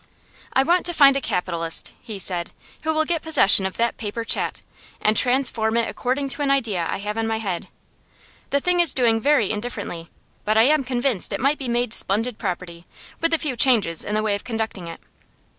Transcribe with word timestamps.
'I 0.53 0.63
want 0.63 0.85
to 0.87 0.95
find 0.95 1.15
a 1.15 1.21
capitalist,' 1.21 1.93
he 2.01 2.17
said, 2.17 2.49
'who 2.81 2.91
will 2.91 3.05
get 3.05 3.21
possession 3.21 3.67
of 3.67 3.77
that 3.77 3.97
paper 3.97 4.25
Chat, 4.25 4.63
and 4.99 5.15
transform 5.15 5.77
it 5.77 5.87
according 5.87 6.27
to 6.29 6.41
an 6.41 6.49
idea 6.49 6.87
I 6.89 6.97
have 6.97 7.17
in 7.17 7.27
my 7.27 7.37
head. 7.37 7.67
The 8.49 8.59
thing 8.59 8.79
is 8.79 8.95
doing 8.95 9.21
very 9.21 9.51
indifferently, 9.51 10.09
but 10.43 10.57
I 10.57 10.63
am 10.63 10.83
convinced 10.83 11.33
it 11.33 11.39
might 11.39 11.59
be 11.59 11.67
made 11.67 11.93
splendid 11.93 12.39
property, 12.39 12.83
with 13.19 13.31
a 13.31 13.37
few 13.37 13.55
changes 13.55 14.03
in 14.03 14.15
the 14.15 14.23
way 14.23 14.33
of 14.33 14.43
conducting 14.43 14.87
it. 14.87 15.01